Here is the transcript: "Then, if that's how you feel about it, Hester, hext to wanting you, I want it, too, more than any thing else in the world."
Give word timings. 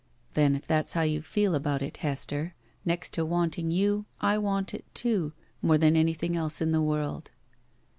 "Then, 0.33 0.55
if 0.55 0.65
that's 0.65 0.93
how 0.93 1.03
you 1.03 1.21
feel 1.21 1.53
about 1.53 1.83
it, 1.83 1.97
Hester, 1.97 2.55
hext 2.87 3.11
to 3.11 3.23
wanting 3.23 3.69
you, 3.69 4.07
I 4.19 4.39
want 4.39 4.73
it, 4.73 4.85
too, 4.95 5.33
more 5.61 5.77
than 5.77 5.95
any 5.95 6.13
thing 6.15 6.35
else 6.35 6.59
in 6.59 6.71
the 6.71 6.81
world." 6.81 7.29